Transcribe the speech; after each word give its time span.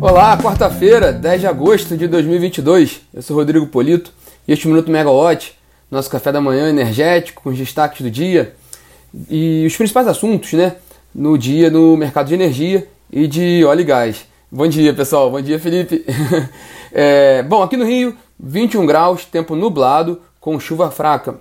Olá, 0.00 0.38
quarta-feira, 0.38 1.12
10 1.12 1.40
de 1.40 1.46
agosto 1.48 1.96
de 1.96 2.06
2022. 2.06 3.00
Eu 3.12 3.20
sou 3.20 3.36
Rodrigo 3.36 3.66
Polito 3.66 4.12
e 4.46 4.52
este 4.52 4.68
Minuto 4.68 4.92
Megawatt, 4.92 5.58
nosso 5.90 6.08
café 6.08 6.30
da 6.30 6.40
manhã 6.40 6.68
energético 6.68 7.42
com 7.42 7.50
os 7.50 7.58
destaques 7.58 8.02
do 8.02 8.08
dia 8.08 8.54
e 9.28 9.64
os 9.66 9.76
principais 9.76 10.06
assuntos, 10.06 10.52
né, 10.52 10.76
no 11.12 11.36
dia 11.36 11.68
no 11.68 11.96
mercado 11.96 12.28
de 12.28 12.34
energia 12.34 12.86
e 13.10 13.26
de 13.26 13.64
óleo 13.64 13.80
e 13.80 13.84
gás. 13.84 14.24
Bom 14.48 14.68
dia, 14.68 14.94
pessoal. 14.94 15.32
Bom 15.32 15.40
dia, 15.40 15.58
Felipe. 15.58 16.04
é, 16.92 17.42
bom, 17.42 17.60
aqui 17.60 17.76
no 17.76 17.84
Rio, 17.84 18.16
21 18.38 18.86
graus, 18.86 19.24
tempo 19.24 19.56
nublado 19.56 20.22
com 20.38 20.60
chuva 20.60 20.92
fraca. 20.92 21.40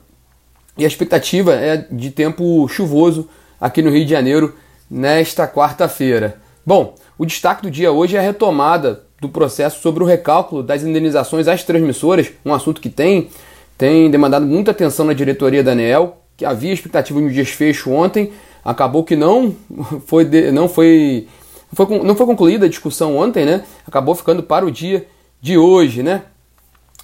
E 0.76 0.84
a 0.84 0.88
expectativa 0.88 1.54
é 1.54 1.78
de 1.92 2.10
tempo 2.10 2.68
chuvoso 2.68 3.30
aqui 3.62 3.84
no 3.84 3.92
Rio 3.92 4.04
de 4.04 4.10
Janeiro 4.10 4.56
nesta 4.90 5.48
quarta-feira. 5.48 6.47
Bom, 6.68 6.96
o 7.18 7.26
destaque 7.26 7.62
do 7.62 7.72
dia 7.72 7.94
hoje 7.94 8.18
é 8.18 8.20
a 8.20 8.22
retomada 8.22 9.06
do 9.22 9.30
processo 9.30 9.82
sobre 9.82 10.04
o 10.04 10.06
recálculo 10.06 10.62
das 10.62 10.84
indenizações 10.84 11.48
às 11.48 11.64
transmissoras, 11.64 12.30
um 12.46 12.54
assunto 12.54 12.82
que 12.82 12.90
tem, 12.90 13.30
tem 13.78 14.12
demandado 14.12 14.46
muita 14.46 14.72
atenção 14.72 15.06
na 15.06 15.14
diretoria 15.14 15.64
da 15.64 15.72
ANEEL, 15.72 16.18
que 16.36 16.44
havia 16.44 16.74
expectativa 16.74 17.18
de 17.22 17.26
um 17.26 17.30
desfecho 17.30 17.90
ontem, 17.90 18.34
acabou 18.66 19.06
que 19.06 19.16
não 19.16 19.56
foi, 20.08 20.26
de, 20.26 20.52
não 20.52 20.68
foi, 20.68 21.30
foi 21.72 22.00
não 22.00 22.18
foi 22.18 22.26
concluída 22.26 22.66
a 22.66 22.70
discussão 22.70 23.16
ontem, 23.16 23.46
né? 23.46 23.64
Acabou 23.88 24.14
ficando 24.14 24.44
para 24.44 24.66
o 24.66 24.70
dia 24.70 25.08
de 25.42 25.58
hoje, 25.58 26.04
né? 26.04 26.24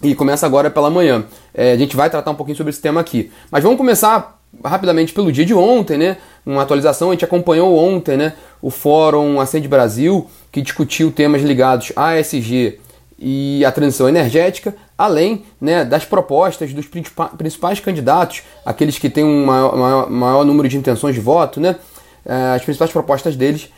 E 0.02 0.14
começa 0.14 0.46
agora 0.46 0.70
pela 0.70 0.90
manhã. 0.90 1.24
É, 1.54 1.72
a 1.72 1.78
gente 1.78 1.96
vai 1.96 2.10
tratar 2.10 2.32
um 2.32 2.36
pouquinho 2.36 2.58
sobre 2.58 2.72
esse 2.72 2.82
tema 2.82 3.00
aqui. 3.00 3.32
Mas 3.50 3.64
vamos 3.64 3.78
começar 3.78 4.43
rapidamente 4.64 5.14
pelo 5.14 5.32
dia 5.32 5.46
de 5.46 5.54
ontem, 5.54 5.98
né? 5.98 6.18
Uma 6.46 6.62
atualização, 6.62 7.10
a 7.10 7.14
gente 7.14 7.26
acompanhou 7.26 7.78
ontem, 7.78 8.18
né? 8.18 8.34
O 8.62 8.70
Fórum 8.70 9.40
Acende 9.40 9.68
Brasil, 9.68 10.28
que 10.52 10.62
discutiu 10.62 11.12
temas 11.12 11.42
ligados 11.42 11.92
à 11.96 12.20
ESG 12.20 12.80
e 13.18 13.64
à 13.66 13.72
transição 13.72 14.10
energética, 14.10 14.76
além 14.98 15.46
né, 15.60 15.86
das 15.86 16.04
propostas 16.04 16.74
dos 16.74 16.86
principais 16.86 17.80
candidatos, 17.80 18.44
aqueles 18.66 18.98
que 18.98 19.10
têm 19.10 19.24
um 19.24 19.46
maior, 19.46 19.78
maior, 19.78 20.10
maior 20.10 20.46
número 20.46 20.68
de 20.68 20.78
intenções 20.78 21.16
de 21.16 21.22
voto, 21.22 21.60
né? 21.62 21.78
É, 22.26 22.56
as 22.56 22.64
principais 22.64 22.92
propostas 22.92 23.36
deles 23.36 23.70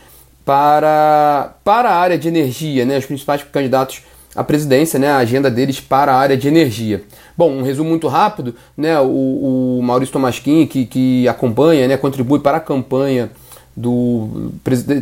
para, 0.44 1.56
para 1.64 1.90
a 1.90 1.96
área 1.96 2.18
de 2.18 2.28
energia, 2.28 2.84
né? 2.84 2.98
Os 2.98 3.06
principais 3.06 3.42
candidatos 3.42 4.02
a 4.36 4.44
presidência, 4.44 4.98
né, 4.98 5.08
a 5.08 5.16
agenda 5.16 5.50
deles 5.50 5.80
para 5.80 6.12
a 6.12 6.16
área 6.16 6.36
de 6.36 6.46
energia. 6.46 7.02
Bom, 7.36 7.50
um 7.50 7.62
resumo 7.62 7.88
muito 7.88 8.06
rápido, 8.06 8.54
né, 8.76 9.00
o, 9.00 9.78
o 9.78 9.82
Maurício 9.82 10.12
Tomasquim, 10.12 10.66
que, 10.66 10.84
que 10.84 11.26
acompanha, 11.26 11.88
né, 11.88 11.96
contribui 11.96 12.40
para 12.40 12.58
a 12.58 12.60
campanha 12.60 13.30
do, 13.74 14.52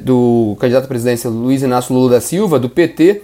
do 0.03 0.57
candidato 0.61 0.85
à 0.85 0.89
presidência 0.89 1.29
Luiz 1.29 1.63
Inácio 1.63 1.95
Lula 1.95 2.13
da 2.13 2.21
Silva, 2.21 2.59
do 2.59 2.69
PT, 2.69 3.23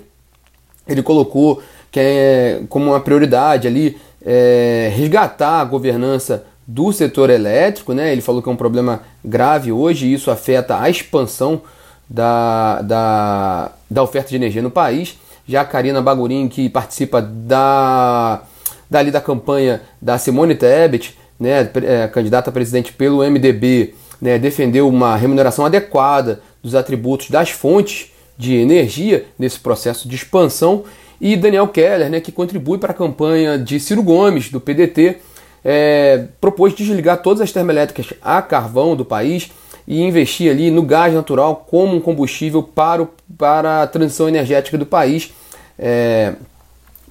ele 0.88 1.02
colocou 1.02 1.62
que 1.90 2.00
é 2.00 2.62
como 2.68 2.86
uma 2.86 3.00
prioridade 3.00 3.66
ali 3.66 3.96
é, 4.24 4.92
resgatar 4.94 5.60
a 5.60 5.64
governança 5.64 6.44
do 6.66 6.92
setor 6.92 7.30
elétrico, 7.30 7.92
né? 7.92 8.12
Ele 8.12 8.20
falou 8.20 8.40
que 8.40 8.48
é 8.48 8.52
um 8.52 8.56
problema 8.56 9.00
grave 9.24 9.72
hoje 9.72 10.06
e 10.06 10.14
isso 10.14 10.30
afeta 10.30 10.80
a 10.80 10.88
expansão 10.88 11.62
da, 12.08 12.80
da, 12.82 13.72
da 13.90 14.02
oferta 14.02 14.30
de 14.30 14.36
energia 14.36 14.62
no 14.62 14.70
país 14.70 15.18
já 15.50 15.62
a 15.62 15.64
Karina 15.64 16.00
Bagurin, 16.00 16.48
que 16.48 16.68
participa 16.68 17.20
da, 17.20 18.42
dali 18.88 19.10
da 19.10 19.20
campanha 19.20 19.82
da 20.00 20.16
Simone 20.16 20.54
Tebet, 20.54 21.18
né, 21.38 21.68
é, 21.82 22.06
candidata 22.06 22.50
a 22.50 22.52
presidente 22.52 22.92
pelo 22.92 23.28
MDB, 23.28 23.94
né, 24.20 24.38
defendeu 24.38 24.88
uma 24.88 25.16
remuneração 25.16 25.66
adequada 25.66 26.40
dos 26.62 26.76
atributos 26.76 27.30
das 27.30 27.50
fontes 27.50 28.12
de 28.38 28.54
energia 28.54 29.26
nesse 29.36 29.58
processo 29.58 30.08
de 30.08 30.14
expansão. 30.14 30.84
E 31.20 31.36
Daniel 31.36 31.66
Keller, 31.66 32.08
né, 32.08 32.20
que 32.20 32.30
contribui 32.30 32.78
para 32.78 32.92
a 32.92 32.94
campanha 32.94 33.58
de 33.58 33.80
Ciro 33.80 34.04
Gomes, 34.04 34.50
do 34.50 34.60
PDT, 34.60 35.18
é, 35.64 36.26
propôs 36.40 36.72
desligar 36.74 37.22
todas 37.22 37.40
as 37.40 37.50
termoelétricas 37.50 38.14
a 38.22 38.40
carvão 38.40 38.94
do 38.94 39.04
país 39.04 39.50
e 39.86 40.00
investir 40.00 40.50
ali 40.50 40.70
no 40.70 40.82
gás 40.82 41.12
natural 41.12 41.66
como 41.68 41.96
um 41.96 42.00
combustível 42.00 42.62
para, 42.62 43.02
o, 43.02 43.08
para 43.36 43.82
a 43.82 43.86
transição 43.88 44.28
energética 44.28 44.78
do 44.78 44.86
país 44.86 45.32
é, 45.80 46.34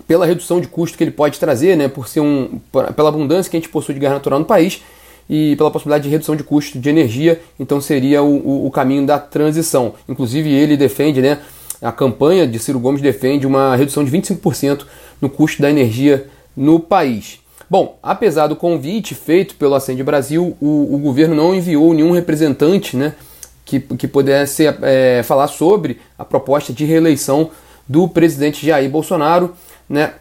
pela 0.07 0.25
redução 0.25 0.61
de 0.61 0.67
custo 0.67 0.97
que 0.97 1.03
ele 1.03 1.11
pode 1.11 1.39
trazer, 1.39 1.75
né, 1.75 1.87
por 1.87 2.07
ser 2.07 2.19
um, 2.19 2.59
pela 2.95 3.09
abundância 3.09 3.49
que 3.49 3.57
a 3.57 3.59
gente 3.59 3.69
possui 3.69 3.95
de 3.95 3.99
gás 3.99 4.13
natural 4.13 4.39
no 4.39 4.45
país 4.45 4.81
e 5.29 5.55
pela 5.55 5.69
possibilidade 5.71 6.03
de 6.03 6.09
redução 6.09 6.35
de 6.35 6.43
custo 6.43 6.79
de 6.79 6.89
energia, 6.89 7.41
então 7.59 7.81
seria 7.81 8.21
o, 8.23 8.37
o, 8.37 8.67
o 8.67 8.71
caminho 8.71 9.05
da 9.05 9.19
transição. 9.19 9.93
Inclusive 10.07 10.49
ele 10.49 10.77
defende, 10.77 11.21
né, 11.21 11.39
a 11.81 11.91
campanha 11.91 12.47
de 12.47 12.59
Ciro 12.59 12.79
Gomes 12.79 13.01
defende 13.01 13.47
uma 13.47 13.75
redução 13.75 14.03
de 14.03 14.11
25% 14.11 14.85
no 15.21 15.29
custo 15.29 15.61
da 15.61 15.69
energia 15.69 16.27
no 16.55 16.79
país. 16.79 17.39
Bom, 17.69 17.99
apesar 18.01 18.47
do 18.47 18.55
convite 18.55 19.13
feito 19.13 19.55
pelo 19.55 19.75
Acende 19.75 20.03
Brasil, 20.03 20.57
o, 20.59 20.95
o 20.95 20.97
governo 20.97 21.35
não 21.35 21.53
enviou 21.53 21.93
nenhum 21.93 22.11
representante 22.11 22.97
né, 22.97 23.13
que, 23.63 23.79
que 23.79 24.07
pudesse 24.07 24.65
é, 24.81 25.21
falar 25.23 25.47
sobre 25.47 25.99
a 26.17 26.25
proposta 26.25 26.73
de 26.73 26.83
reeleição 26.83 27.51
do 27.89 28.07
presidente 28.07 28.63
Jair 28.63 28.87
Bolsonaro, 28.87 29.55
né, 29.89 30.13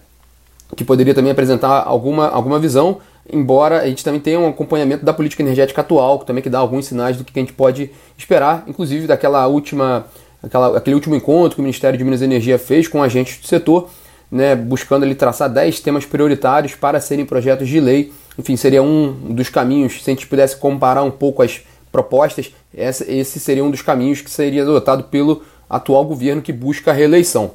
que 0.75 0.83
poderia 0.85 1.15
também 1.15 1.31
apresentar 1.31 1.83
alguma, 1.87 2.29
alguma 2.29 2.59
visão, 2.59 2.99
embora 3.31 3.83
a 3.83 3.87
gente 3.87 4.03
também 4.03 4.21
tenha 4.21 4.41
um 4.41 4.49
acompanhamento 4.49 5.05
da 5.05 5.13
política 5.13 5.43
energética 5.43 5.83
atual, 5.83 6.19
que 6.19 6.27
também 6.27 6.43
que 6.43 6.49
dá 6.49 6.59
alguns 6.59 6.87
sinais 6.87 7.19
do 7.19 7.25
que 7.25 7.39
a 7.39 7.43
gente 7.43 7.53
pode 7.53 7.91
esperar, 8.17 8.65
inclusive 8.67 9.07
daquela 9.07 9.47
última, 9.47 10.07
aquela, 10.43 10.79
aquele 10.79 10.95
último 10.95 11.15
encontro 11.15 11.57
que 11.57 11.61
o 11.61 11.63
Ministério 11.63 11.99
de 11.99 12.05
Minas 12.05 12.23
e 12.23 12.25
Energia 12.25 12.59
fez 12.59 12.89
com 12.89 13.03
agentes 13.03 13.39
do 13.39 13.47
setor, 13.47 13.91
né, 14.31 14.57
buscando 14.57 15.05
ali 15.05 15.15
traçar 15.15 15.51
10 15.51 15.81
temas 15.81 16.07
prioritários 16.07 16.75
para 16.75 17.01
serem 17.01 17.27
projetos 17.27 17.69
de 17.69 17.81
lei. 17.81 18.13
Enfim, 18.39 18.57
seria 18.57 18.83
um 18.83 19.13
dos 19.35 19.51
caminhos, 19.51 20.03
se 20.03 20.11
a 20.11 20.15
gente 20.15 20.27
pudesse 20.27 20.57
comparar 20.57 21.03
um 21.03 21.11
pouco 21.11 21.43
as 21.43 21.61
propostas, 21.93 22.53
esse 22.75 23.41
seria 23.41 23.65
um 23.65 23.71
dos 23.71 23.83
caminhos 23.83 24.21
que 24.21 24.31
seria 24.31 24.63
adotado 24.63 25.05
pelo 25.05 25.43
atual 25.69 26.05
governo 26.05 26.43
que 26.43 26.53
busca 26.53 26.91
a 26.91 26.95
reeleição. 26.95 27.53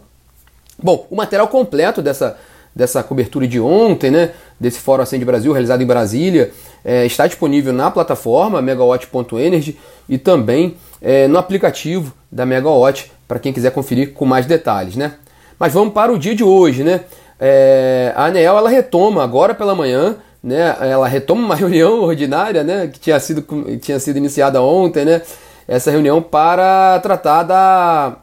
Bom, 0.82 1.08
o 1.10 1.16
material 1.16 1.48
completo 1.48 2.02
dessa, 2.02 2.38
dessa 2.76 3.04
cobertura 3.04 3.48
de 3.48 3.60
ontem, 3.60 4.12
né, 4.12 4.32
desse 4.60 4.80
Fórum 4.80 5.04
Acende 5.04 5.26
Brasil, 5.26 5.52
realizado 5.52 5.82
em 5.82 5.86
Brasília, 5.86 6.52
é, 6.84 7.06
está 7.06 7.28
disponível 7.28 7.72
na 7.72 7.92
plataforma 7.92 8.62
megawatt.energy 8.62 9.78
e 10.10 10.18
também 10.18 10.76
é, 11.02 11.28
no 11.28 11.38
aplicativo 11.38 12.14
da 12.32 12.46
Megawatt, 12.46 13.12
para 13.28 13.40
quem 13.40 13.54
quiser 13.54 13.72
conferir 13.72 14.14
com 14.14 14.26
mais 14.26 14.46
detalhes. 14.46 14.96
Né? 14.96 15.14
Mas 15.60 15.74
vamos 15.74 15.94
para 15.94 16.12
o 16.12 16.18
dia 16.18 16.36
de 16.36 16.44
hoje. 16.44 16.84
Né? 16.84 17.02
É, 17.40 18.14
a 18.16 18.26
ANEEL 18.26 18.58
ela 18.58 18.70
retoma 18.70 19.24
agora 19.24 19.54
pela 19.54 19.76
manhã, 19.76 20.16
né, 20.44 20.76
ela 20.82 21.08
retoma 21.08 21.42
uma 21.42 21.56
reunião 21.56 22.02
ordinária 22.02 22.64
né, 22.64 22.88
que 22.88 23.00
tinha 23.00 23.20
sido, 23.20 23.46
tinha 23.80 24.00
sido 24.00 24.18
iniciada 24.18 24.62
ontem, 24.62 25.06
né, 25.06 25.22
essa 25.68 25.92
reunião 25.92 26.22
para 26.22 27.00
tratar 27.00 27.44
da 27.44 28.18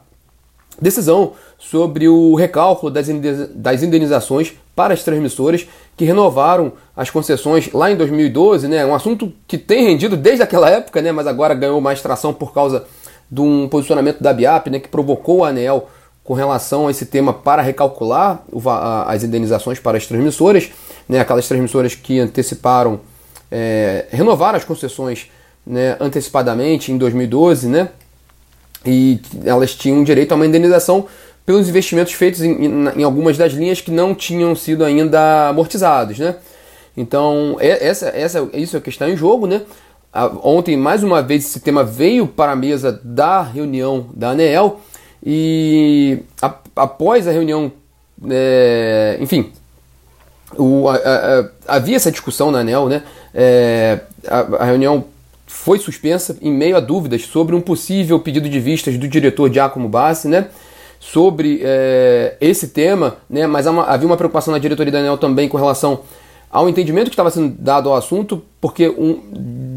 decisão 0.81 1.33
sobre 1.57 2.09
o 2.09 2.33
recálculo 2.35 2.91
das 2.91 3.83
indenizações 3.83 4.53
para 4.75 4.93
as 4.93 5.03
transmissoras 5.03 5.67
que 5.95 6.05
renovaram 6.05 6.73
as 6.95 7.09
concessões 7.09 7.71
lá 7.71 7.91
em 7.91 7.95
2012, 7.95 8.67
né? 8.67 8.85
Um 8.85 8.95
assunto 8.95 9.31
que 9.47 9.57
tem 9.57 9.85
rendido 9.85 10.17
desde 10.17 10.41
aquela 10.41 10.69
época, 10.69 11.01
né? 11.01 11.11
Mas 11.11 11.27
agora 11.27 11.53
ganhou 11.53 11.79
mais 11.79 12.01
tração 12.01 12.33
por 12.33 12.53
causa 12.53 12.85
de 13.29 13.41
um 13.41 13.67
posicionamento 13.67 14.21
da 14.21 14.33
BIAP, 14.33 14.69
né? 14.69 14.79
Que 14.79 14.87
provocou 14.87 15.43
a 15.43 15.49
ANEL 15.49 15.87
com 16.23 16.33
relação 16.33 16.87
a 16.87 16.91
esse 16.91 17.05
tema 17.05 17.33
para 17.33 17.61
recalcular 17.61 18.43
as 19.05 19.23
indenizações 19.23 19.79
para 19.79 19.97
as 19.97 20.07
transmissoras, 20.07 20.71
né? 21.07 21.19
Aquelas 21.19 21.47
transmissoras 21.47 21.93
que 21.93 22.19
anteciparam, 22.19 23.01
é, 23.51 24.07
as 24.55 24.63
concessões 24.63 25.29
né, 25.65 25.95
antecipadamente 25.99 26.91
em 26.91 26.97
2012, 26.97 27.67
né? 27.67 27.89
E 28.85 29.19
elas 29.45 29.75
tinham 29.75 30.03
direito 30.03 30.31
a 30.31 30.35
uma 30.35 30.45
indenização 30.45 31.05
pelos 31.45 31.69
investimentos 31.69 32.13
feitos 32.13 32.41
em, 32.41 32.89
em, 32.95 33.03
algumas 33.03 33.37
das 33.37 33.53
linhas 33.53 33.81
que 33.81 33.91
não 33.91 34.15
tinham 34.15 34.55
sido 34.55 34.83
ainda 34.83 35.49
amortizados, 35.49 36.17
né? 36.19 36.35
Então, 36.95 37.57
essa, 37.59 38.09
essa, 38.09 38.49
isso 38.53 38.75
é 38.75 38.79
que 38.79 38.89
está 38.89 39.09
em 39.09 39.15
jogo, 39.15 39.47
né? 39.47 39.61
Ontem, 40.43 40.75
mais 40.75 41.03
uma 41.03 41.21
vez, 41.21 41.45
esse 41.45 41.59
tema 41.61 41.83
veio 41.83 42.27
para 42.27 42.51
a 42.51 42.55
mesa 42.55 42.99
da 43.03 43.41
reunião 43.41 44.09
da 44.13 44.31
ANEEL 44.31 44.81
e 45.25 46.19
a, 46.41 46.53
após 46.75 47.27
a 47.27 47.31
reunião, 47.31 47.71
é, 48.29 49.17
enfim, 49.21 49.53
o, 50.57 50.89
a, 50.89 50.95
a, 50.95 51.75
havia 51.75 51.95
essa 51.95 52.11
discussão 52.11 52.51
na 52.51 52.59
ANEL, 52.59 52.89
né? 52.89 53.03
É, 53.33 53.99
a, 54.27 54.65
reunião 54.65 55.05
foi 55.63 55.77
suspensa 55.77 56.35
em 56.41 56.51
meio 56.51 56.75
a 56.75 56.79
dúvidas 56.79 57.21
sobre 57.21 57.55
um 57.55 57.61
possível 57.61 58.19
pedido 58.19 58.49
de 58.49 58.59
vistas 58.59 58.97
do 58.97 59.07
diretor 59.07 59.53
Giacomo 59.53 59.87
Bassi, 59.87 60.27
né? 60.27 60.47
Sobre 60.99 61.61
é, 61.63 62.35
esse 62.41 62.69
tema, 62.69 63.17
né? 63.29 63.45
Mas 63.45 63.67
uma, 63.67 63.83
havia 63.83 64.07
uma 64.07 64.17
preocupação 64.17 64.51
na 64.51 64.57
diretoria 64.57 64.91
da 64.91 64.97
ANEL 64.97 65.19
também 65.19 65.47
com 65.47 65.57
relação 65.57 65.99
ao 66.49 66.67
entendimento 66.67 67.05
que 67.05 67.13
estava 67.13 67.29
sendo 67.29 67.55
dado 67.59 67.89
ao 67.89 67.95
assunto, 67.95 68.41
porque 68.59 68.89
um, 68.89 69.21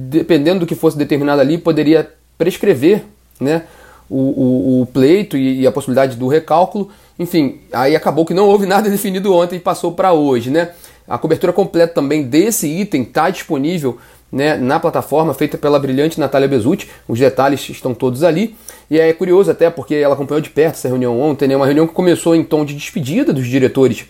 dependendo 0.09 0.61
do 0.61 0.67
que 0.67 0.75
fosse 0.75 0.97
determinado 0.97 1.43
ali, 1.43 1.59
poderia 1.59 2.11
prescrever, 2.39 3.05
né? 3.39 3.65
O, 4.09 4.19
o, 4.19 4.83
o, 4.83 4.87
pleito 4.87 5.37
e, 5.37 5.61
e, 5.61 5.67
a 5.67 5.73
possibilidade 5.73 6.17
do 6.17 6.29
recálculo. 6.29 6.89
Enfim, 7.19 7.61
aí 7.71 7.95
acabou 7.95 8.25
que 8.25 8.33
não 8.33 8.49
houve 8.49 8.65
nada 8.65 8.89
definido 8.91 9.35
ontem 9.35 9.57
e 9.57 9.61
passou 9.61 9.93
para 9.93 10.15
hoje, 10.15 10.51
né? 10.51 10.71
A 11.07 11.19
cobertura 11.19 11.53
completa 11.53 11.93
também 11.93 12.23
desse 12.23 12.67
item 12.67 13.03
está 13.03 13.29
disponível 13.29 13.99
né, 14.35 14.57
na 14.57 14.81
plataforma 14.81 15.33
feita 15.33 15.57
pela 15.57 15.79
brilhante 15.79 16.19
Natália 16.19 16.49
Bezutti. 16.49 16.91
Os 17.07 17.21
detalhes 17.21 17.69
estão 17.71 17.95
todos 17.95 18.25
ali. 18.25 18.57
E 18.91 18.99
é 18.99 19.13
curioso 19.13 19.53
até 19.53 19.71
porque 19.71 19.95
ela 19.95 20.15
acompanhou 20.15 20.41
de 20.41 20.51
perto 20.51 20.75
essa 20.75 20.89
reunião 20.89 21.19
ontem, 21.21 21.47
né, 21.47 21.57
uma 21.57 21.65
reunião 21.65 21.87
que 21.87 21.95
começou 21.95 22.35
em 22.35 22.43
tom 22.43 22.65
de 22.65 22.75
despedida 22.75 23.33
dos 23.33 23.47
diretores 23.47 24.07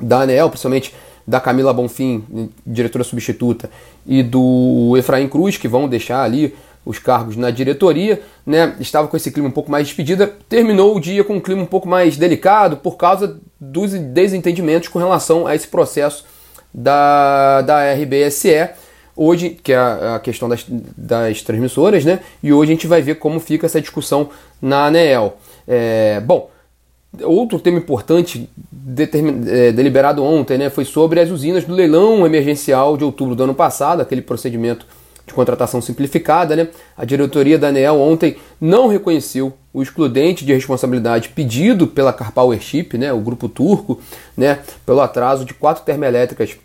da 0.00 0.20
ANEL, 0.20 0.48
principalmente 0.48 0.94
da 1.26 1.40
Camila 1.40 1.72
Bonfim, 1.72 2.22
diretora 2.64 3.02
substituta, 3.02 3.68
e 4.06 4.22
do 4.22 4.94
Efraim 4.96 5.26
Cruz, 5.26 5.56
que 5.56 5.66
vão 5.66 5.88
deixar 5.88 6.22
ali 6.22 6.54
os 6.84 6.98
cargos 6.98 7.34
na 7.34 7.50
diretoria, 7.50 8.22
né? 8.46 8.76
Estava 8.78 9.08
com 9.08 9.16
esse 9.16 9.30
clima 9.32 9.48
um 9.48 9.52
pouco 9.52 9.70
mais 9.70 9.86
despedida, 9.86 10.32
terminou 10.48 10.94
o 10.94 11.00
dia 11.00 11.24
com 11.24 11.36
um 11.36 11.40
clima 11.40 11.62
um 11.62 11.66
pouco 11.66 11.88
mais 11.88 12.16
delicado 12.16 12.76
por 12.76 12.96
causa 12.96 13.40
dos 13.58 13.92
desentendimentos 13.92 14.88
com 14.88 14.98
relação 14.98 15.46
a 15.46 15.54
esse 15.54 15.66
processo 15.66 16.24
da, 16.72 17.62
da 17.62 17.92
RBSE. 17.94 18.83
Hoje, 19.16 19.50
que 19.50 19.72
é 19.72 19.76
a, 19.76 20.20
questão 20.22 20.48
das, 20.48 20.64
das 20.68 21.42
transmissoras, 21.42 22.04
né? 22.04 22.20
E 22.42 22.52
hoje 22.52 22.72
a 22.72 22.74
gente 22.74 22.86
vai 22.86 23.00
ver 23.00 23.16
como 23.16 23.38
fica 23.38 23.66
essa 23.66 23.80
discussão 23.80 24.28
na 24.60 24.86
ANEEL. 24.86 25.36
É, 25.68 26.20
bom, 26.20 26.50
outro 27.22 27.60
tema 27.60 27.78
importante 27.78 28.48
é, 29.46 29.72
deliberado 29.72 30.24
ontem 30.24 30.58
né, 30.58 30.68
foi 30.68 30.84
sobre 30.84 31.20
as 31.20 31.30
usinas 31.30 31.64
do 31.64 31.72
leilão 31.72 32.26
emergencial 32.26 32.96
de 32.96 33.04
outubro 33.04 33.36
do 33.36 33.44
ano 33.44 33.54
passado, 33.54 34.00
aquele 34.00 34.20
procedimento 34.20 34.86
de 35.26 35.32
contratação 35.32 35.80
simplificada, 35.80 36.54
né? 36.54 36.68
A 36.96 37.04
diretoria 37.04 37.58
da 37.58 37.68
ANEEL 37.68 37.98
ontem 37.98 38.36
não 38.60 38.88
reconheceu 38.88 39.54
o 39.72 39.82
excludente 39.82 40.44
de 40.44 40.52
responsabilidade 40.52 41.30
pedido 41.30 41.86
pela 41.86 42.12
Carpowership, 42.12 42.96
né, 42.96 43.12
o 43.12 43.18
grupo 43.18 43.48
turco, 43.48 44.00
né, 44.36 44.60
pelo 44.86 45.00
atraso 45.00 45.44
de 45.44 45.52
quatro 45.52 45.82
termoelétricas 45.82 46.56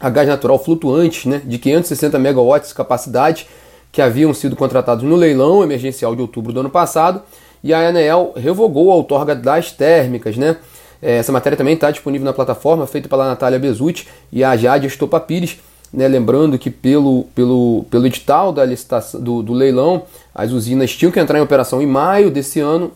a 0.00 0.10
gás 0.10 0.28
natural 0.28 0.58
flutuantes, 0.58 1.24
né, 1.24 1.40
de 1.44 1.58
560 1.58 2.18
megawatts 2.18 2.70
de 2.70 2.74
capacidade, 2.74 3.46
que 3.90 4.02
haviam 4.02 4.32
sido 4.34 4.54
contratados 4.54 5.04
no 5.04 5.16
leilão 5.16 5.62
emergencial 5.62 6.14
de 6.14 6.20
outubro 6.20 6.52
do 6.52 6.60
ano 6.60 6.70
passado, 6.70 7.22
e 7.64 7.72
a 7.72 7.88
ANEEL 7.88 8.32
revogou 8.36 8.92
a 8.92 8.94
outorga 8.94 9.34
das 9.34 9.72
térmicas, 9.72 10.36
né? 10.36 10.56
É, 11.00 11.18
essa 11.18 11.32
matéria 11.32 11.56
também 11.56 11.74
está 11.74 11.90
disponível 11.90 12.24
na 12.24 12.32
plataforma, 12.32 12.86
feita 12.86 13.08
pela 13.08 13.26
Natália 13.26 13.58
Bezutti 13.58 14.06
e 14.32 14.42
a 14.42 14.56
Jade 14.56 14.86
Estopa 14.86 15.20
Pires, 15.20 15.58
né, 15.92 16.08
lembrando 16.08 16.58
que 16.58 16.70
pelo, 16.70 17.24
pelo, 17.34 17.86
pelo 17.90 18.06
edital 18.06 18.52
da 18.52 18.64
licitação, 18.64 19.20
do, 19.20 19.42
do 19.42 19.52
leilão, 19.52 20.02
as 20.34 20.52
usinas 20.52 20.94
tinham 20.94 21.12
que 21.12 21.20
entrar 21.20 21.38
em 21.38 21.42
operação 21.42 21.80
em 21.80 21.86
maio 21.86 22.30
desse 22.30 22.60
ano, 22.60 22.92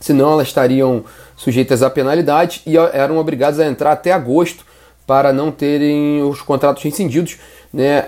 senão 0.00 0.32
elas 0.32 0.48
estariam 0.48 1.04
sujeitas 1.36 1.82
a 1.82 1.90
penalidade 1.90 2.62
e 2.66 2.76
eram 2.76 3.18
obrigadas 3.18 3.60
a 3.60 3.66
entrar 3.66 3.92
até 3.92 4.12
agosto 4.12 4.64
para 5.08 5.32
não 5.32 5.50
terem 5.50 6.22
os 6.22 6.42
contratos 6.42 6.82
rescindidos. 6.82 7.38
Né? 7.72 8.06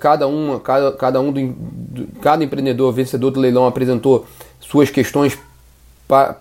Cada, 0.00 0.26
uma, 0.26 0.58
cada, 0.58 0.90
cada 0.90 1.20
um 1.20 1.32
do, 1.32 2.08
cada 2.20 2.42
empreendedor 2.42 2.92
vencedor 2.92 3.30
do 3.30 3.38
leilão 3.38 3.64
apresentou 3.64 4.26
suas 4.58 4.90
questões 4.90 5.38
pa, 6.08 6.36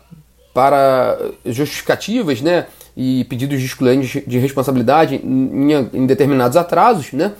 para 0.55 1.19
justificativas, 1.45 2.41
né? 2.41 2.65
e 2.97 3.23
pedidos 3.25 3.59
de 3.59 3.65
excluentes 3.65 4.23
de 4.25 4.39
responsabilidade 4.39 5.15
em, 5.15 5.71
em 5.93 6.05
determinados 6.05 6.57
atrasos, 6.57 7.13
né? 7.13 7.33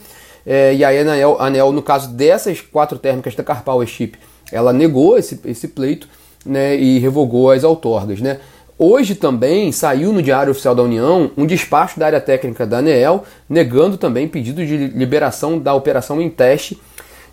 É, 0.46 0.74
e 0.74 0.84
a 0.84 0.88
ANEL, 0.88 1.36
ANEL, 1.40 1.72
no 1.72 1.82
caso 1.82 2.08
dessas 2.10 2.60
quatro 2.60 2.98
térmicas 2.98 3.34
da 3.34 3.44
Carpower 3.44 3.86
Chip, 3.86 4.18
ela 4.50 4.72
negou 4.72 5.18
esse, 5.18 5.38
esse 5.44 5.68
pleito 5.68 6.08
né, 6.44 6.74
e 6.76 6.98
revogou 6.98 7.50
as 7.50 7.62
outorgas. 7.62 8.20
Né? 8.20 8.40
Hoje 8.78 9.14
também 9.14 9.70
saiu 9.70 10.12
no 10.12 10.22
Diário 10.22 10.50
Oficial 10.50 10.74
da 10.74 10.82
União 10.82 11.30
um 11.36 11.46
despacho 11.46 12.00
da 12.00 12.06
área 12.06 12.20
técnica 12.20 12.66
da 12.66 12.78
ANEEL 12.78 13.24
negando 13.48 13.96
também 13.96 14.26
pedido 14.26 14.64
de 14.64 14.88
liberação 14.88 15.58
da 15.58 15.74
operação 15.74 16.20
em 16.20 16.30
teste 16.30 16.80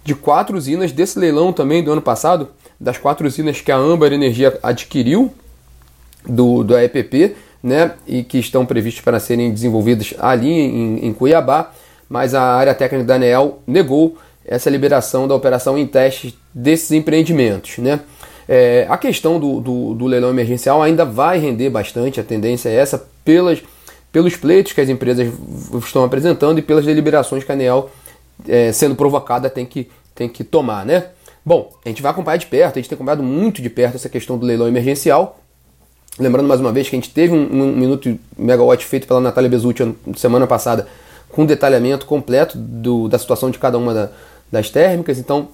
de 0.03 0.15
quatro 0.15 0.57
usinas 0.57 0.91
desse 0.91 1.19
leilão 1.19 1.53
também 1.53 1.83
do 1.83 1.91
ano 1.91 2.01
passado, 2.01 2.49
das 2.79 2.97
quatro 2.97 3.27
usinas 3.27 3.61
que 3.61 3.71
a 3.71 3.77
Amber 3.77 4.13
Energia 4.13 4.57
adquiriu 4.61 5.33
do, 6.25 6.63
do 6.63 6.77
EPP, 6.77 7.35
né, 7.61 7.93
e 8.07 8.23
que 8.23 8.37
estão 8.39 8.65
previstos 8.65 9.03
para 9.03 9.19
serem 9.19 9.51
desenvolvidos 9.51 10.13
ali 10.19 10.49
em, 10.49 11.05
em 11.05 11.13
Cuiabá, 11.13 11.71
mas 12.07 12.33
a 12.33 12.41
área 12.41 12.73
técnica 12.73 13.05
da 13.05 13.15
ANEEL 13.15 13.59
negou 13.67 14.17
essa 14.45 14.69
liberação 14.69 15.27
da 15.27 15.35
operação 15.35 15.77
em 15.77 15.85
teste 15.85 16.37
desses 16.53 16.91
empreendimentos. 16.91 17.77
Né? 17.77 17.99
É, 18.51 18.87
a 18.89 18.97
questão 18.97 19.39
do, 19.39 19.61
do, 19.61 19.93
do, 19.93 20.07
leilão 20.07 20.31
emergencial 20.31 20.81
ainda 20.81 21.05
vai 21.05 21.37
render 21.37 21.69
bastante, 21.69 22.19
a 22.19 22.23
tendência 22.23 22.67
é 22.67 22.73
essa, 22.73 23.07
pelas, 23.23 23.61
pelos 24.11 24.35
pleitos 24.35 24.73
que 24.73 24.81
as 24.81 24.89
empresas 24.89 25.31
estão 25.85 26.03
apresentando 26.03 26.57
e 26.57 26.63
pelas 26.63 26.83
deliberações 26.83 27.43
que 27.43 27.51
a 27.51 27.53
ANEEL, 27.53 27.91
é, 28.47 28.71
sendo 28.71 28.95
provocada, 28.95 29.51
tem 29.51 29.67
que, 29.67 29.87
tem 30.15 30.27
que 30.27 30.43
tomar. 30.43 30.83
Né? 30.83 31.09
Bom, 31.45 31.71
a 31.85 31.89
gente 31.89 32.01
vai 32.01 32.09
acompanhar 32.09 32.37
de 32.37 32.47
perto, 32.47 32.77
a 32.77 32.81
gente 32.81 32.89
tem 32.89 32.95
acompanhado 32.95 33.21
muito 33.21 33.61
de 33.61 33.69
perto 33.69 33.97
essa 33.97 34.09
questão 34.09 34.35
do 34.35 34.47
leilão 34.47 34.67
emergencial, 34.67 35.39
Lembrando 36.19 36.47
mais 36.47 36.59
uma 36.59 36.71
vez 36.73 36.89
que 36.89 36.95
a 36.97 36.99
gente 36.99 37.11
teve 37.11 37.33
um, 37.33 37.47
um 37.49 37.75
minuto 37.77 38.19
megawatt 38.37 38.85
feito 38.85 39.07
pela 39.07 39.21
Natália 39.21 39.49
Bezutti 39.49 39.95
semana 40.17 40.45
passada 40.45 40.85
com 41.29 41.45
detalhamento 41.45 42.05
completo 42.05 42.57
do, 42.57 43.07
da 43.07 43.17
situação 43.17 43.49
de 43.49 43.57
cada 43.57 43.77
uma 43.77 43.93
da, 43.93 44.09
das 44.51 44.69
térmicas, 44.69 45.17
então 45.17 45.47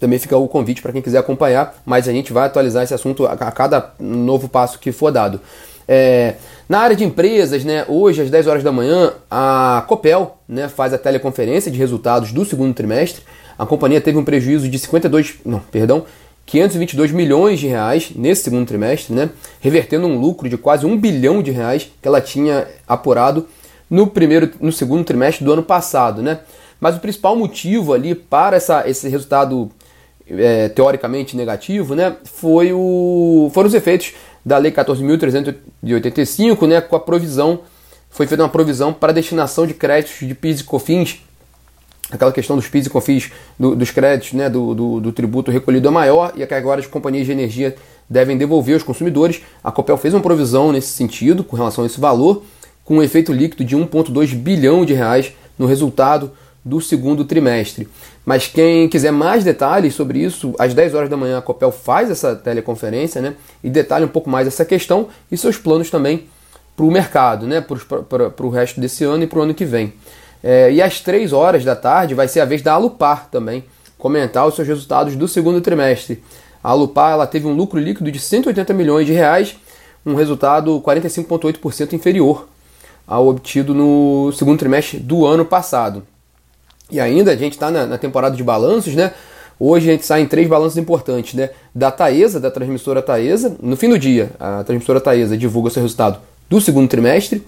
também 0.00 0.18
fica 0.18 0.36
o 0.36 0.48
convite 0.48 0.80
para 0.80 0.92
quem 0.92 1.02
quiser 1.02 1.18
acompanhar, 1.18 1.74
mas 1.84 2.08
a 2.08 2.12
gente 2.12 2.32
vai 2.32 2.46
atualizar 2.46 2.82
esse 2.82 2.94
assunto 2.94 3.26
a, 3.26 3.36
cada 3.36 3.92
novo 4.00 4.48
passo 4.48 4.78
que 4.78 4.90
for 4.90 5.12
dado. 5.12 5.40
É, 5.86 6.36
na 6.68 6.78
área 6.78 6.96
de 6.96 7.04
empresas, 7.04 7.64
né, 7.64 7.84
hoje 7.86 8.22
às 8.22 8.30
10 8.30 8.46
horas 8.46 8.62
da 8.62 8.72
manhã, 8.72 9.12
a 9.30 9.84
Copel 9.86 10.38
né, 10.48 10.68
faz 10.68 10.94
a 10.94 10.98
teleconferência 10.98 11.70
de 11.70 11.76
resultados 11.76 12.32
do 12.32 12.44
segundo 12.44 12.72
trimestre. 12.72 13.22
A 13.58 13.66
companhia 13.66 14.00
teve 14.00 14.16
um 14.16 14.24
prejuízo 14.24 14.68
de 14.68 14.78
52, 14.78 15.34
não, 15.44 15.58
perdão, 15.58 16.04
522 16.46 17.12
milhões 17.12 17.60
de 17.60 17.66
reais 17.66 18.10
nesse 18.14 18.44
segundo 18.44 18.66
trimestre, 18.66 19.14
né, 19.14 19.30
revertendo 19.60 20.06
um 20.06 20.18
lucro 20.18 20.48
de 20.48 20.56
quase 20.56 20.86
um 20.86 20.96
bilhão 20.96 21.42
de 21.42 21.50
reais 21.50 21.90
que 22.00 22.08
ela 22.08 22.20
tinha 22.20 22.66
apurado 22.88 23.46
no 23.90 24.06
primeiro, 24.06 24.50
no 24.60 24.72
segundo 24.72 25.04
trimestre 25.04 25.44
do 25.44 25.52
ano 25.52 25.62
passado, 25.62 26.22
né. 26.22 26.38
Mas 26.80 26.96
o 26.96 27.00
principal 27.00 27.36
motivo 27.36 27.92
ali 27.92 28.14
para 28.14 28.56
essa, 28.56 28.88
esse 28.88 29.06
resultado 29.08 29.70
é, 30.30 30.68
teoricamente 30.68 31.36
negativo, 31.36 31.94
né, 31.94 32.16
foi 32.24 32.72
o, 32.72 33.50
foram 33.52 33.68
os 33.68 33.74
efeitos 33.74 34.14
da 34.44 34.56
Lei 34.58 34.72
14.385, 34.72 36.66
né, 36.66 36.80
com 36.80 36.96
a 36.96 37.00
provisão, 37.00 37.60
foi 38.08 38.26
feita 38.26 38.42
uma 38.42 38.48
provisão 38.48 38.92
para 38.92 39.12
destinação 39.12 39.66
de 39.66 39.74
créditos 39.74 40.26
de 40.26 40.34
PIS 40.34 40.60
e 40.60 40.64
COFINS 40.64 41.20
aquela 42.10 42.32
questão 42.32 42.56
dos 42.56 42.68
PIS 42.68 42.86
e 42.86 42.90
COFINS, 42.90 43.30
do, 43.58 43.76
dos 43.76 43.90
créditos, 43.90 44.32
né, 44.32 44.50
do, 44.50 44.74
do, 44.74 45.00
do, 45.00 45.12
tributo 45.12 45.50
recolhido 45.50 45.88
é 45.88 45.90
maior 45.90 46.32
e 46.36 46.42
é 46.42 46.46
que 46.46 46.54
agora 46.54 46.80
as 46.80 46.86
companhias 46.86 47.26
de 47.26 47.32
energia 47.32 47.76
devem 48.08 48.36
devolver 48.36 48.74
aos 48.74 48.82
consumidores. 48.82 49.42
A 49.62 49.70
Copel 49.70 49.96
fez 49.96 50.12
uma 50.12 50.20
provisão 50.20 50.72
nesse 50.72 50.88
sentido, 50.88 51.44
com 51.44 51.56
relação 51.56 51.84
a 51.84 51.86
esse 51.86 52.00
valor, 52.00 52.42
com 52.84 52.96
um 52.96 53.02
efeito 53.02 53.32
líquido 53.32 53.64
de 53.64 53.76
1,2 53.76 54.34
bilhão 54.34 54.84
de 54.84 54.92
reais 54.92 55.32
no 55.56 55.66
resultado 55.66 56.32
do 56.64 56.80
segundo 56.80 57.24
trimestre. 57.24 57.88
Mas 58.24 58.46
quem 58.46 58.88
quiser 58.88 59.10
mais 59.10 59.44
detalhes 59.44 59.94
sobre 59.94 60.18
isso, 60.18 60.54
às 60.58 60.74
10 60.74 60.94
horas 60.94 61.08
da 61.08 61.16
manhã 61.16 61.38
a 61.38 61.42
Copel 61.42 61.72
faz 61.72 62.10
essa 62.10 62.36
teleconferência 62.36 63.20
né, 63.20 63.34
e 63.64 63.70
detalha 63.70 64.04
um 64.04 64.10
pouco 64.10 64.28
mais 64.28 64.46
essa 64.46 64.64
questão 64.64 65.08
e 65.30 65.36
seus 65.36 65.56
planos 65.56 65.90
também 65.90 66.24
para 66.76 66.84
o 66.84 66.90
mercado, 66.90 67.46
né, 67.46 67.60
para 67.60 68.46
o 68.46 68.50
resto 68.50 68.80
desse 68.80 69.04
ano 69.04 69.24
e 69.24 69.26
para 69.26 69.38
o 69.38 69.42
ano 69.42 69.54
que 69.54 69.64
vem. 69.64 69.92
É, 70.42 70.72
e 70.72 70.80
às 70.80 71.00
3 71.00 71.32
horas 71.32 71.64
da 71.64 71.76
tarde 71.76 72.14
vai 72.14 72.28
ser 72.28 72.40
a 72.40 72.44
vez 72.44 72.62
da 72.62 72.72
Alupar 72.72 73.28
também 73.30 73.64
comentar 73.98 74.46
os 74.46 74.54
seus 74.54 74.66
resultados 74.66 75.14
do 75.16 75.28
segundo 75.28 75.60
trimestre. 75.60 76.22
A 76.62 76.70
Alupar 76.70 77.12
ela 77.12 77.26
teve 77.26 77.46
um 77.46 77.54
lucro 77.54 77.78
líquido 77.78 78.10
de 78.10 78.18
180 78.18 78.72
milhões 78.72 79.06
de 79.06 79.12
reais, 79.12 79.56
um 80.04 80.14
resultado 80.14 80.80
45,8% 80.80 81.92
inferior 81.92 82.48
ao 83.06 83.26
obtido 83.26 83.74
no 83.74 84.32
segundo 84.32 84.58
trimestre 84.58 85.00
do 85.00 85.26
ano 85.26 85.44
passado. 85.44 86.02
E 86.90 87.00
ainda 87.00 87.32
a 87.32 87.36
gente 87.36 87.52
está 87.52 87.70
na, 87.70 87.86
na, 87.86 87.98
temporada 87.98 88.36
de 88.36 88.42
balanços, 88.42 88.94
né? 88.94 89.12
Hoje 89.58 89.88
a 89.88 89.92
gente 89.92 90.06
sai 90.06 90.22
em 90.22 90.26
três 90.26 90.48
balanços 90.48 90.78
importantes, 90.78 91.34
né? 91.34 91.50
Da 91.74 91.90
Taesa, 91.90 92.40
da 92.40 92.50
transmissora 92.50 93.02
Taesa. 93.02 93.56
No 93.62 93.76
fim 93.76 93.88
do 93.88 93.98
dia, 93.98 94.30
a 94.40 94.64
transmissora 94.64 95.00
Taesa 95.00 95.36
divulga 95.36 95.70
seu 95.70 95.82
resultado 95.82 96.18
do 96.48 96.60
segundo 96.60 96.88
trimestre. 96.88 97.46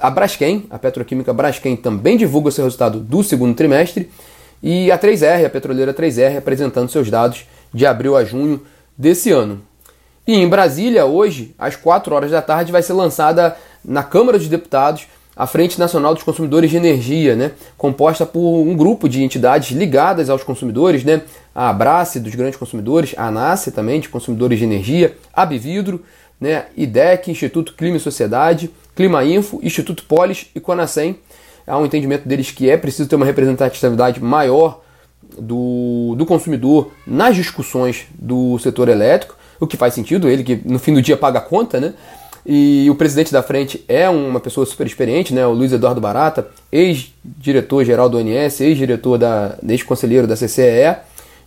A 0.00 0.10
Braskem, 0.10 0.66
a 0.70 0.78
petroquímica 0.78 1.32
Braskem, 1.32 1.74
também 1.76 2.16
divulga 2.16 2.50
seu 2.50 2.64
resultado 2.64 3.00
do 3.00 3.22
segundo 3.22 3.54
trimestre. 3.54 4.10
E 4.62 4.90
a 4.90 4.98
3R, 4.98 5.46
a 5.46 5.50
petroleira 5.50 5.94
3R, 5.94 6.38
apresentando 6.38 6.90
seus 6.90 7.10
dados 7.10 7.46
de 7.72 7.86
abril 7.86 8.16
a 8.16 8.24
junho 8.24 8.60
desse 8.96 9.30
ano. 9.30 9.60
E 10.26 10.34
em 10.34 10.48
Brasília, 10.48 11.06
hoje, 11.06 11.54
às 11.58 11.76
4 11.76 12.14
horas 12.14 12.30
da 12.30 12.42
tarde, 12.42 12.72
vai 12.72 12.82
ser 12.82 12.94
lançada 12.94 13.56
na 13.84 14.02
Câmara 14.02 14.38
dos 14.38 14.48
Deputados 14.48 15.06
a 15.36 15.46
Frente 15.46 15.78
Nacional 15.78 16.14
dos 16.14 16.22
Consumidores 16.22 16.70
de 16.70 16.78
Energia, 16.78 17.36
né, 17.36 17.52
composta 17.76 18.24
por 18.24 18.40
um 18.40 18.74
grupo 18.74 19.06
de 19.06 19.22
entidades 19.22 19.76
ligadas 19.76 20.30
aos 20.30 20.42
consumidores, 20.42 21.04
né, 21.04 21.20
a 21.54 21.68
Abrace 21.68 22.18
dos 22.18 22.34
grandes 22.34 22.58
consumidores, 22.58 23.14
a 23.18 23.26
ANACE 23.26 23.70
também 23.70 24.00
de 24.00 24.08
consumidores 24.08 24.58
de 24.58 24.64
energia, 24.64 25.14
a 25.34 25.44
Bividro, 25.44 26.02
né, 26.40 26.64
IDEC, 26.74 27.30
Instituto 27.30 27.74
Clima 27.74 27.98
e 27.98 28.00
Sociedade, 28.00 28.70
Clima 28.94 29.22
Info, 29.24 29.60
Instituto 29.62 30.04
Polis 30.04 30.46
e 30.54 30.60
Conacem. 30.60 31.18
Há 31.66 31.76
um 31.76 31.84
entendimento 31.84 32.26
deles 32.26 32.50
que 32.50 32.70
é 32.70 32.76
preciso 32.76 33.08
ter 33.08 33.16
uma 33.16 33.26
representatividade 33.26 34.22
maior 34.22 34.80
do, 35.38 36.14
do 36.16 36.24
consumidor 36.24 36.92
nas 37.06 37.36
discussões 37.36 38.06
do 38.14 38.58
setor 38.58 38.88
elétrico, 38.88 39.36
o 39.60 39.66
que 39.66 39.76
faz 39.76 39.92
sentido, 39.92 40.28
ele 40.28 40.44
que 40.44 40.60
no 40.64 40.78
fim 40.78 40.94
do 40.94 41.02
dia 41.02 41.16
paga 41.16 41.38
a 41.40 41.42
conta, 41.42 41.80
né? 41.80 41.94
E 42.48 42.88
o 42.88 42.94
presidente 42.94 43.32
da 43.32 43.42
frente 43.42 43.84
é 43.88 44.08
uma 44.08 44.38
pessoa 44.38 44.64
super 44.64 44.86
experiente, 44.86 45.34
né? 45.34 45.44
O 45.44 45.50
Luiz 45.50 45.72
Eduardo 45.72 46.00
Barata, 46.00 46.48
ex-diretor 46.70 47.84
geral 47.84 48.08
do 48.08 48.18
ONS, 48.18 48.60
ex-diretor 48.60 49.18
da, 49.18 49.58
ex-conselheiro 49.68 50.28
da 50.28 50.36
CCE 50.36 50.96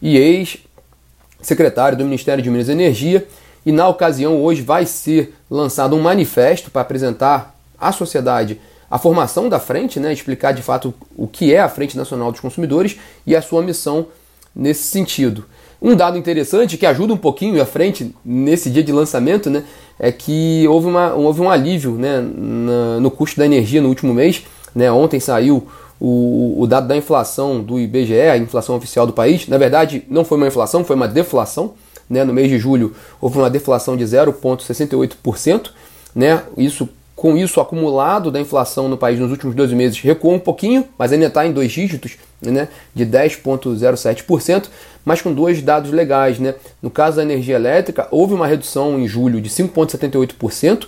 e 0.02 0.18
ex-secretário 0.18 1.98
do 1.98 2.04
Ministério 2.04 2.44
de 2.44 2.50
Minas 2.50 2.68
e 2.68 2.74
Energia. 2.74 3.26
E 3.66 3.72
na 3.72 3.88
ocasião, 3.88 4.44
hoje 4.44 4.62
vai 4.62 4.86
ser 4.86 5.34
lançado 5.50 5.96
um 5.96 6.02
manifesto 6.02 6.70
para 6.70 6.82
apresentar 6.82 7.56
à 7.80 7.94
sociedade 7.94 8.60
a 8.92 9.00
formação 9.00 9.48
da 9.48 9.60
frente, 9.60 10.02
né? 10.02 10.12
Explicar 10.12 10.52
de 10.52 10.62
fato 10.62 10.94
o 11.16 11.28
que 11.28 11.54
é 11.54 11.62
a 11.62 11.70
Frente 11.70 11.96
Nacional 11.96 12.30
dos 12.30 12.42
Consumidores 12.42 12.98
e 13.26 13.38
a 13.38 13.42
sua 13.42 13.62
missão 13.62 14.08
nesse 14.54 14.84
sentido. 14.84 15.46
Um 15.82 15.96
dado 15.96 16.18
interessante 16.18 16.78
que 16.78 16.86
ajuda 16.86 17.14
um 17.14 17.18
pouquinho 17.18 17.62
à 17.62 17.66
frente 17.66 18.14
nesse 18.24 18.70
dia 18.70 18.84
de 18.84 18.92
lançamento 18.92 19.50
né, 19.50 19.64
é 19.98 20.12
que 20.12 20.68
houve, 20.68 20.88
uma, 20.88 21.14
houve 21.14 21.42
um 21.42 21.50
alívio 21.50 21.94
né, 21.94 22.20
na, 22.22 23.00
no 23.00 23.10
custo 23.10 23.38
da 23.38 23.46
energia 23.46 23.82
no 23.82 23.88
último 23.88 24.14
mês. 24.14 24.44
Né, 24.76 24.92
ontem 24.92 25.20
saiu 25.20 25.68
o, 26.00 26.62
o, 26.62 26.68
dado 26.68 26.88
da 26.88 26.98
inflação 26.98 27.62
do 27.62 27.80
IBGE, 27.80 28.22
a 28.22 28.38
inflação 28.38 28.76
oficial 28.76 29.08
do 29.08 29.14
país. 29.14 29.48
Na 29.48 29.58
verdade, 29.58 30.04
não 30.10 30.26
foi 30.26 30.38
uma 30.38 30.48
inflação, 30.48 30.84
foi 30.84 30.96
uma 30.96 31.08
deflação. 31.08 31.74
Né, 32.10 32.24
no 32.24 32.34
mês 32.34 32.50
de 32.50 32.58
julho 32.58 32.96
houve 33.22 33.38
uma 33.38 33.50
deflação 33.50 33.96
de 33.96 34.04
0,68%. 34.04 35.70
Né, 36.14 36.42
isso 36.58 36.90
com 37.20 37.36
isso 37.36 37.60
acumulado 37.60 38.32
da 38.32 38.40
inflação 38.40 38.88
no 38.88 38.98
país 38.98 39.20
nos 39.20 39.30
últimos 39.30 39.54
12 39.54 39.76
meses 39.76 40.00
recuou 40.00 40.34
um 40.34 40.40
pouquinho, 40.40 40.88
mas 40.98 41.12
ainda 41.12 41.26
está 41.26 41.46
em 41.46 41.52
dois 41.52 41.70
dígitos, 41.70 42.18
né, 42.42 42.70
de 42.96 43.06
10,07%, 43.06 44.68
mas 45.04 45.22
com 45.22 45.34
dois 45.34 45.62
dados 45.62 45.92
legais. 45.92 46.40
Né? 46.40 46.56
No 46.82 46.90
caso 46.90 47.18
da 47.18 47.24
energia 47.24 47.56
elétrica, 47.56 48.08
houve 48.10 48.34
uma 48.34 48.48
redução 48.48 48.98
em 48.98 49.06
julho 49.06 49.42
de 49.42 49.50
5,78%, 49.50 50.88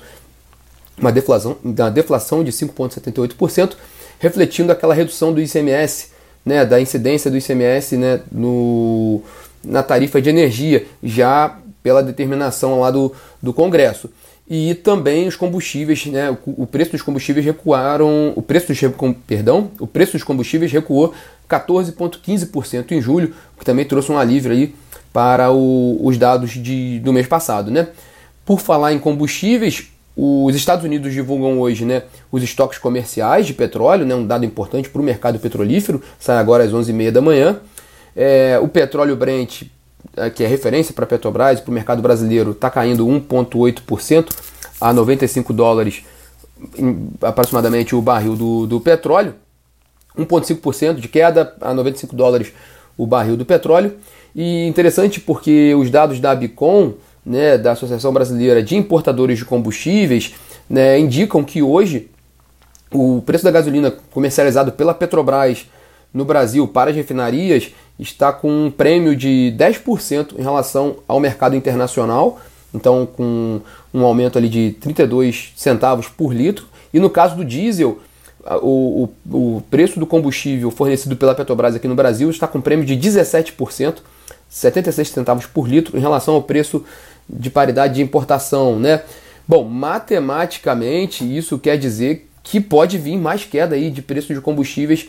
uma 0.97 1.11
deflação, 1.11 1.57
uma 1.61 1.91
deflação 1.91 2.45
de 2.45 2.51
5,78%, 2.53 3.73
refletindo 4.17 4.71
aquela 4.71 4.93
redução 4.93 5.33
do 5.33 5.41
ICMS, 5.41 6.11
né, 6.45 6.65
da 6.65 6.79
incidência 6.79 7.29
do 7.29 7.37
ICMS 7.37 7.97
né, 7.97 8.21
no, 8.31 9.21
na 9.61 9.83
tarifa 9.83 10.21
de 10.21 10.29
energia, 10.29 10.85
já 11.03 11.57
pela 11.81 12.03
determinação 12.03 12.79
lá 12.79 12.91
do, 12.91 13.13
do 13.41 13.53
Congresso 13.53 14.09
e 14.53 14.75
também 14.75 15.29
os 15.29 15.35
combustíveis, 15.37 16.05
né, 16.07 16.37
o, 16.45 16.67
preço 16.67 16.91
dos 16.91 17.01
combustíveis 17.01 17.45
recuaram, 17.45 18.33
o 18.35 18.41
preço 18.41 18.67
dos, 18.67 18.79
perdão, 19.25 19.71
o 19.79 19.87
preço 19.87 20.11
dos 20.11 20.23
combustíveis 20.23 20.69
recuou 20.69 21.13
14,15% 21.49 22.91
em 22.91 23.01
julho, 23.01 23.33
o 23.55 23.59
que 23.59 23.63
também 23.63 23.85
trouxe 23.85 24.11
um 24.11 24.17
alívio 24.17 24.51
aí 24.51 24.75
para 25.13 25.51
o, 25.51 26.05
os 26.05 26.17
dados 26.17 26.51
de, 26.51 26.99
do 26.99 27.13
mês 27.13 27.27
passado, 27.27 27.71
né? 27.71 27.87
Por 28.45 28.59
falar 28.59 28.91
em 28.91 28.99
combustíveis, 28.99 29.87
os 30.17 30.53
Estados 30.53 30.83
Unidos 30.83 31.13
divulgam 31.13 31.59
hoje 31.61 31.85
né, 31.85 32.03
os 32.29 32.43
estoques 32.43 32.77
comerciais 32.77 33.47
de 33.47 33.53
petróleo, 33.53 34.05
né, 34.05 34.13
um 34.13 34.27
dado 34.27 34.43
importante 34.43 34.89
para 34.89 35.01
o 35.01 35.05
mercado 35.05 35.39
petrolífero, 35.39 36.01
sai 36.19 36.37
agora 36.37 36.65
às 36.65 36.71
11h30 36.71 37.11
da 37.11 37.21
manhã. 37.21 37.61
É, 38.13 38.59
o 38.61 38.67
petróleo 38.67 39.15
Brent 39.15 39.63
que 40.35 40.43
é 40.43 40.47
referência 40.47 40.93
para 40.93 41.05
a 41.05 41.07
Petrobras 41.07 41.59
para 41.59 41.71
o 41.71 41.73
mercado 41.73 42.01
brasileiro, 42.01 42.51
está 42.51 42.69
caindo 42.69 43.05
1,8% 43.05 44.29
a 44.79 44.93
95 44.93 45.53
dólares 45.53 46.03
aproximadamente 47.21 47.95
o 47.95 48.01
barril 48.01 48.35
do, 48.35 48.67
do 48.67 48.79
petróleo. 48.79 49.35
1,5% 50.17 50.95
de 50.95 51.07
queda 51.07 51.55
a 51.61 51.73
95 51.73 52.15
dólares 52.15 52.51
o 52.97 53.07
barril 53.07 53.37
do 53.37 53.45
petróleo. 53.45 53.97
E 54.35 54.67
interessante 54.67 55.19
porque 55.19 55.73
os 55.75 55.89
dados 55.89 56.19
da 56.19 56.35
Bicom, 56.35 56.93
né, 57.25 57.57
da 57.57 57.71
Associação 57.71 58.13
Brasileira 58.13 58.61
de 58.61 58.75
Importadores 58.75 59.39
de 59.39 59.45
Combustíveis, 59.45 60.33
né, 60.69 60.99
indicam 60.99 61.43
que 61.43 61.61
hoje 61.61 62.09
o 62.93 63.21
preço 63.25 63.43
da 63.43 63.51
gasolina 63.51 63.91
comercializado 64.11 64.71
pela 64.73 64.93
Petrobras 64.93 65.65
no 66.13 66.25
Brasil 66.25 66.67
para 66.67 66.89
as 66.89 66.95
refinarias 66.95 67.71
está 67.99 68.33
com 68.33 68.65
um 68.65 68.71
prêmio 68.71 69.15
de 69.15 69.53
10% 69.57 70.37
em 70.37 70.41
relação 70.41 70.97
ao 71.07 71.19
mercado 71.19 71.55
internacional, 71.55 72.39
então 72.73 73.05
com 73.05 73.61
um 73.93 74.03
aumento 74.03 74.37
ali 74.37 74.49
de 74.49 74.71
32 74.79 75.53
centavos 75.55 76.07
por 76.07 76.33
litro. 76.33 76.65
E 76.93 76.99
no 76.99 77.09
caso 77.09 77.35
do 77.35 77.45
diesel, 77.45 77.99
o, 78.61 79.09
o, 79.29 79.55
o 79.57 79.63
preço 79.69 79.99
do 79.99 80.07
combustível 80.07 80.71
fornecido 80.71 81.15
pela 81.15 81.35
Petrobras 81.35 81.75
aqui 81.75 81.87
no 81.87 81.95
Brasil 81.95 82.29
está 82.29 82.47
com 82.47 82.59
prêmio 82.59 82.85
de 82.85 82.97
17%, 82.97 83.97
76 84.49 85.09
centavos 85.09 85.45
por 85.45 85.67
litro, 85.67 85.97
em 85.97 86.01
relação 86.01 86.33
ao 86.33 86.43
preço 86.43 86.83
de 87.29 87.49
paridade 87.49 87.95
de 87.95 88.01
importação, 88.01 88.79
né? 88.79 89.03
Bom, 89.47 89.63
matematicamente 89.63 91.23
isso 91.23 91.57
quer 91.57 91.77
dizer 91.77 92.29
que 92.43 92.59
pode 92.59 92.97
vir 92.97 93.17
mais 93.17 93.43
queda 93.43 93.75
aí 93.75 93.89
de 93.91 94.01
preço 94.01 94.33
de 94.33 94.41
combustíveis 94.41 95.07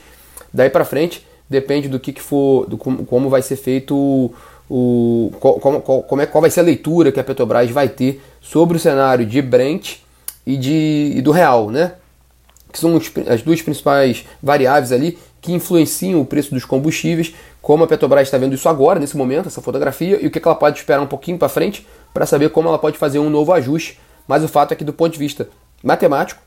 daí 0.53 0.71
para 0.71 0.85
frente 0.85 1.27
depende 1.49 1.89
do 1.89 2.01
que, 2.01 2.13
que 2.13 2.21
for, 2.21 2.67
do 2.67 2.79
como, 2.79 3.05
como 3.05 3.29
vai 3.29 3.43
ser 3.43 3.57
feito 3.57 3.95
o, 3.97 4.33
o 4.69 5.31
como, 5.39 5.81
como 5.81 6.23
é, 6.23 6.27
qual 6.27 6.41
vai 6.41 6.51
ser 6.51 6.61
a 6.61 6.65
leitura 6.65 7.13
que 7.13 7.21
a 7.21 7.25
Petrobras 7.25 7.71
vai 7.71 7.89
ter 7.89 8.23
sobre 8.41 8.77
o 8.77 8.81
cenário 8.81 9.27
de 9.27 9.43
Brent 9.43 9.99
e, 10.47 10.57
de, 10.57 11.13
e 11.17 11.23
do 11.23 11.31
real, 11.31 11.71
né? 11.71 11.95
Que 12.73 12.79
são 12.79 12.99
as 13.29 13.43
duas 13.43 13.61
principais 13.61 14.25
variáveis 14.43 14.93
ali 14.93 15.19
que 15.43 15.53
influenciam 15.53 16.21
o 16.21 16.25
preço 16.25 16.55
dos 16.55 16.65
combustíveis, 16.65 17.35
como 17.61 17.83
a 17.83 17.87
Petrobras 17.87 18.29
está 18.29 18.39
vendo 18.39 18.55
isso 18.55 18.69
agora, 18.69 19.01
nesse 19.01 19.17
momento, 19.17 19.49
essa 19.49 19.61
fotografia, 19.61 20.19
e 20.23 20.27
o 20.29 20.31
que 20.31 20.39
ela 20.39 20.55
pode 20.55 20.79
esperar 20.79 21.03
um 21.03 21.07
pouquinho 21.07 21.37
para 21.37 21.49
frente 21.49 21.87
para 22.15 22.25
saber 22.25 22.51
como 22.51 22.69
ela 22.69 22.79
pode 22.79 22.97
fazer 22.97 23.19
um 23.19 23.29
novo 23.29 23.53
ajuste. 23.53 23.99
Mas 24.27 24.45
o 24.45 24.49
fato 24.49 24.73
é 24.73 24.77
que, 24.77 24.85
do 24.85 24.93
ponto 24.93 25.13
de 25.13 25.19
vista 25.19 25.49
matemático, 25.83 26.41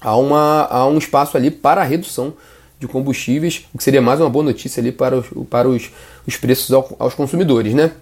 há, 0.00 0.16
uma, 0.16 0.66
há 0.68 0.86
um 0.86 0.98
espaço 0.98 1.36
ali 1.36 1.48
para 1.48 1.80
a 1.80 1.84
redução 1.84 2.34
de 2.78 2.86
combustíveis, 2.86 3.66
o 3.74 3.78
que 3.78 3.84
seria 3.84 4.00
mais 4.00 4.20
uma 4.20 4.30
boa 4.30 4.44
notícia 4.44 4.80
ali 4.80 4.92
para 4.92 5.16
os, 5.16 5.26
para 5.50 5.68
os, 5.68 5.90
os 6.26 6.36
preços 6.36 6.72
ao, 6.72 6.94
aos 6.98 7.14
consumidores, 7.14 7.74
né? 7.74 7.92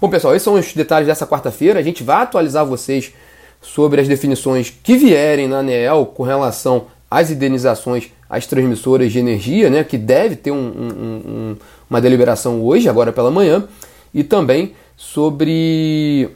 Bom, 0.00 0.08
pessoal, 0.08 0.34
esses 0.34 0.44
são 0.44 0.54
os 0.54 0.72
detalhes 0.72 1.08
dessa 1.08 1.26
quarta-feira. 1.26 1.80
A 1.80 1.82
gente 1.82 2.04
vai 2.04 2.22
atualizar 2.22 2.64
vocês 2.64 3.12
sobre 3.60 4.00
as 4.00 4.06
definições 4.06 4.72
que 4.82 4.96
vierem 4.96 5.48
na 5.48 5.58
ANEEL 5.58 6.06
com 6.06 6.22
relação 6.22 6.86
às 7.10 7.30
indenizações 7.30 8.10
às 8.28 8.46
transmissoras 8.46 9.10
de 9.10 9.18
energia, 9.18 9.70
né, 9.70 9.82
que 9.82 9.96
deve 9.96 10.36
ter 10.36 10.50
um, 10.50 10.56
um, 10.56 10.92
um, 10.92 11.56
uma 11.88 12.00
deliberação 12.00 12.62
hoje, 12.62 12.88
agora 12.88 13.10
pela 13.10 13.30
manhã, 13.30 13.66
e 14.12 14.22
também 14.22 14.74
sobre 14.96 16.28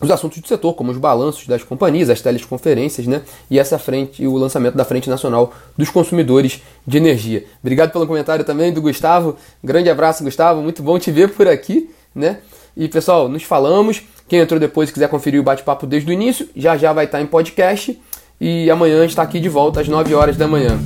os 0.00 0.10
assuntos 0.10 0.38
do 0.38 0.46
setor, 0.46 0.74
como 0.74 0.90
os 0.90 0.98
balanços 0.98 1.46
das 1.46 1.62
companhias, 1.62 2.08
as 2.08 2.20
teleconferências, 2.20 3.06
né? 3.06 3.22
E 3.50 3.58
essa 3.58 3.78
frente, 3.78 4.26
o 4.26 4.36
lançamento 4.36 4.76
da 4.76 4.84
Frente 4.84 5.10
Nacional 5.10 5.52
dos 5.76 5.90
Consumidores 5.90 6.62
de 6.86 6.96
Energia. 6.96 7.44
Obrigado 7.62 7.90
pelo 7.90 8.06
comentário 8.06 8.44
também 8.44 8.72
do 8.72 8.80
Gustavo. 8.80 9.36
Grande 9.62 9.90
abraço, 9.90 10.22
Gustavo. 10.22 10.62
Muito 10.62 10.82
bom 10.82 10.98
te 10.98 11.10
ver 11.10 11.30
por 11.34 11.48
aqui, 11.48 11.90
né? 12.14 12.38
E 12.76 12.88
pessoal, 12.88 13.28
nos 13.28 13.42
falamos. 13.42 14.02
Quem 14.28 14.40
entrou 14.40 14.60
depois 14.60 14.90
e 14.90 14.92
quiser 14.92 15.08
conferir 15.08 15.40
o 15.40 15.42
bate-papo 15.42 15.86
desde 15.86 16.10
o 16.10 16.12
início, 16.12 16.48
já 16.54 16.76
já 16.76 16.92
vai 16.92 17.06
estar 17.06 17.20
em 17.20 17.26
podcast. 17.26 17.98
E 18.40 18.70
amanhã 18.70 19.04
está 19.04 19.22
aqui 19.22 19.40
de 19.40 19.48
volta 19.48 19.80
às 19.80 19.88
9 19.88 20.14
horas 20.14 20.36
da 20.36 20.46
manhã. 20.46 20.78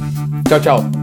Tchau, 0.48 0.60
tchau. 0.60 1.01